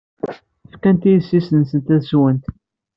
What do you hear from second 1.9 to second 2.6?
ad swent.